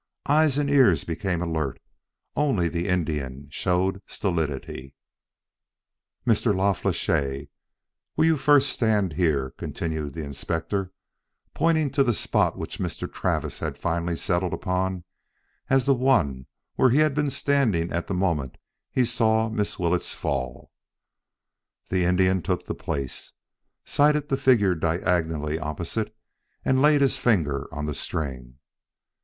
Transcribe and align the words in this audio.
Eyes 0.25 0.57
and 0.57 0.67
ears 0.67 1.03
became 1.03 1.43
alert; 1.43 1.79
only 2.35 2.67
the 2.67 2.87
Indian 2.87 3.47
showed 3.51 4.01
stolidity. 4.07 4.95
"Mr. 6.25 6.55
La 6.55 6.73
Flèche, 6.73 7.49
you 8.17 8.31
will 8.33 8.35
first 8.35 8.69
stand 8.71 9.13
here," 9.13 9.51
continued 9.59 10.13
the 10.13 10.23
Inspector, 10.23 10.91
pointing 11.53 11.91
to 11.91 12.03
the 12.03 12.15
spot 12.15 12.57
which 12.57 12.79
Mr. 12.79 13.07
Travis 13.13 13.59
had 13.59 13.77
finally 13.77 14.15
settled 14.15 14.53
upon 14.53 15.03
as 15.69 15.85
the 15.85 15.93
one 15.93 16.47
where 16.77 16.89
he 16.89 16.97
had 16.97 17.13
been 17.13 17.29
standing 17.29 17.93
at 17.93 18.07
the 18.07 18.15
moment 18.15 18.57
he 18.89 19.05
saw 19.05 19.49
Miss 19.49 19.77
Willetts 19.77 20.15
fall. 20.15 20.71
The 21.89 22.05
Indian 22.05 22.41
took 22.41 22.65
the 22.65 22.73
place, 22.73 23.33
sighted 23.85 24.29
the 24.29 24.37
figure 24.37 24.73
diagonally 24.73 25.59
opposite 25.59 26.17
and 26.65 26.81
laid 26.81 27.01
his 27.01 27.19
finger 27.19 27.71
on 27.71 27.85
the 27.85 27.93
string. 27.93 28.57